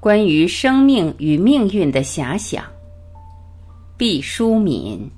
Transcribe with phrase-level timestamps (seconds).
[0.00, 2.64] 关于生命与命运的遐想，
[3.96, 5.10] 毕淑敏。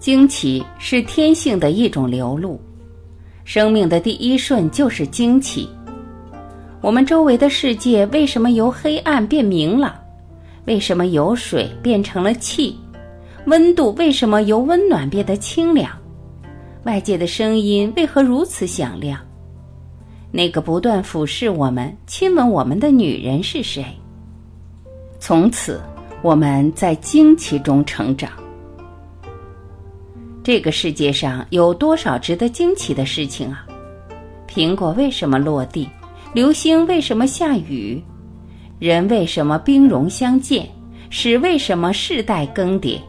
[0.00, 2.60] 惊奇是天性的一种流露，
[3.44, 5.68] 生命的第一瞬就是惊奇。
[6.80, 10.07] 我们周围的世界为什么由黑暗变明了？
[10.68, 12.76] 为什么由水变成了气？
[13.46, 15.90] 温度为什么由温暖变得清凉？
[16.84, 19.18] 外界的声音为何如此响亮？
[20.30, 23.82] 那个不断俯视我们、亲吻我们的女人是谁？
[25.18, 25.80] 从此，
[26.20, 28.30] 我们在惊奇中成长。
[30.44, 33.66] 这个世界上有多少值得惊奇的事情啊？
[34.46, 35.88] 苹果为什么落地？
[36.34, 38.04] 流星为什么下雨？
[38.78, 40.68] 人为什么兵戎相见？
[41.10, 43.00] 史为什么世代更迭？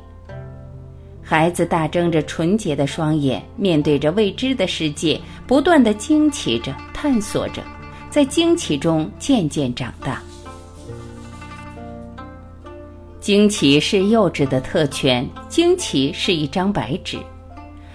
[1.22, 7.62] 孩子大睁着纯洁的双眼，面对着未知的世界，不断的惊奇着、探索着，
[8.10, 10.20] 在惊奇中渐渐长大。
[13.20, 17.20] 惊奇是幼稚的特权，惊奇是一张白纸。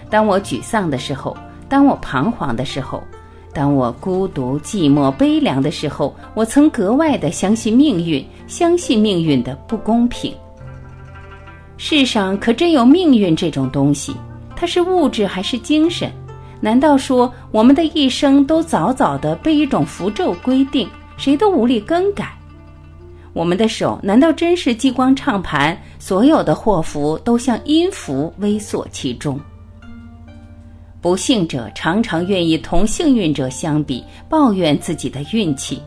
[0.09, 1.35] 当我沮丧的时候，
[1.67, 3.03] 当我彷徨的时候。
[3.55, 10.33] 当我孤独、寂寞、悲凉的时候，我曾格外的相信命运，相信命运的不公平。
[11.77, 14.13] 世上可真有命运这种东西？
[14.57, 16.11] 它是物质还是精神？
[16.59, 22.37] 难道说我们的一生都早早的被一种符咒规定，谁都无力更改？
[23.31, 29.39] 我们的手难道真是激光唱盘，所有的祸福都像音符微缩其中？
[31.05, 35.77] 不幸者常常愿意同幸运者相比，抱怨自己的运气；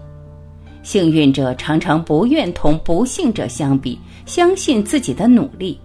[0.85, 5.77] 幸运者常常不愿同不幸者相比，相信自己的努力。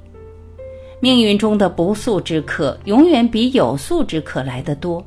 [1.00, 5.03] 命运中的不速之客，永远比有速之客来得多，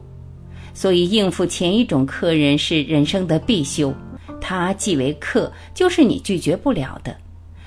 [0.74, 3.94] 所以应付前一种客人是人生的必修。
[4.40, 7.16] 他既为客，就是你拒绝不了的。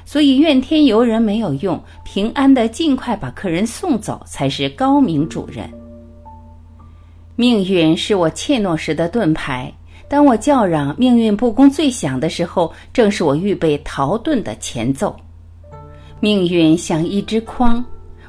[0.04, 5.72] 所以怨天尤人没有用，平安的尽快把客人送走，才是高明主人。
[7.40, 9.74] 命运是我怯懦时的盾牌，
[10.10, 15.16] 当我叫嚷命运不公最响的时候，正是我预备逃遁的前奏。
[16.20, 17.82] 命运像一只筐，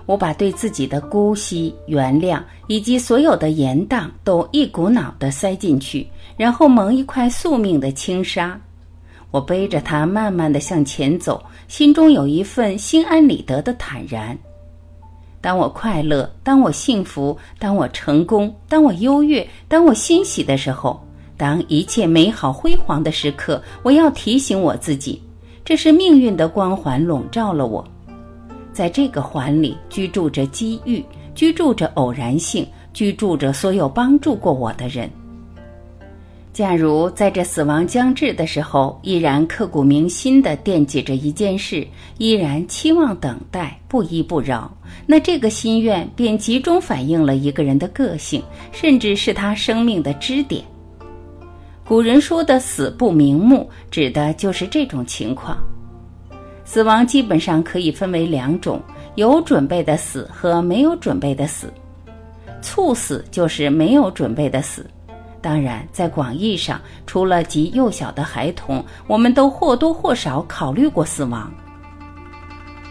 [0.06, 6.06] 我把对自己的姑息、原谅以及所有的严当都一股脑的塞进去，
[6.36, 8.56] 然后蒙一块宿命的轻纱。
[9.32, 14.38] 我背着它慢慢的向前走，心中有一份心安理得的坦然。
[15.40, 21.00] 当我快乐，当我幸福，当我成功，当我优越，当我欣喜的时候，
[21.36, 25.22] 当一切美好辉煌的时刻，我要提醒我自己，
[25.64, 27.82] 这是命运的光环笼罩了我，
[28.72, 31.02] 在这个环里居住着机遇，
[31.34, 35.10] 居住着偶然性，居住着所有帮助过我的人。
[36.52, 41.86] 假如在这死亡将至的时候，依然刻骨铭心地惦记着一件事，
[42.18, 44.70] 依然期望等待，不依不饶，
[45.06, 50.64] 那这个心愿便集中反映了一个人的个性，甚至是他生命的支点。
[51.86, 55.56] 古人说的“死不瞑目”，指的就是这种情况。
[56.64, 58.82] 死亡基本上可以分为两种：
[59.14, 61.72] 有准备的死和没有准备的死。
[62.60, 64.84] 猝死就是没有准备的死。
[65.42, 71.50] 当然，在广义上，除了极幼小的孩童，我们都或多或少考虑过死亡。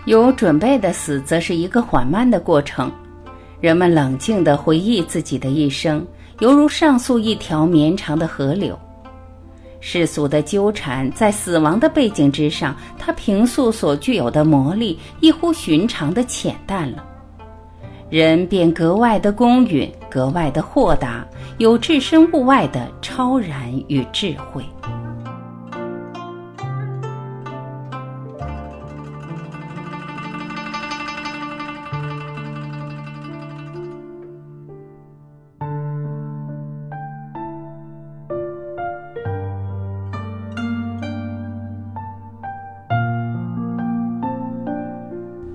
[0.06, 2.92] 有准备的死，则是一个缓慢的过程。
[3.62, 6.06] 人们冷静地回忆自己的一生，
[6.40, 8.78] 犹如上溯一条绵长的河流。
[9.82, 17.06] 世俗的纠缠，在死亡的背景之上，它平素所具有的魔力，异乎寻常的浅淡了。
[18.10, 21.24] 人便格外的公允，格外的豁达，
[21.60, 24.64] 有置身物外的超然与智慧。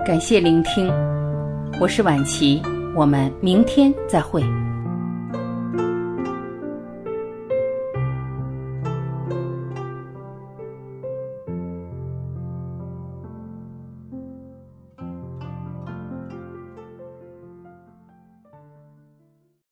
[0.07, 1.04] 感谢聆听。
[1.81, 2.63] 我是晚琪，
[2.95, 4.41] 我们明天再会。